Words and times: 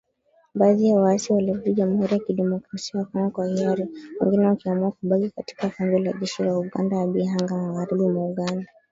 Baadhi 0.55 0.89
ya 0.89 0.99
waasi 0.99 1.33
walirudi 1.33 1.73
Jamhuri 1.73 2.13
ya 2.13 2.19
Kidemokrasia 2.19 2.99
ya 2.99 3.05
Kongo 3.05 3.29
kwa 3.29 3.47
hiari, 3.47 3.85
wengine 4.21 4.45
wakiamua 4.45 4.91
kubaki 4.91 5.29
katika 5.29 5.69
kambi 5.69 6.05
ya 6.07 6.13
jeshi 6.13 6.43
la 6.43 6.57
Uganda 6.57 6.95
ya 6.97 7.07
Bihanga, 7.07 7.55
magharibi 7.55 8.03
mwa 8.07 8.25
Uganda 8.25 8.67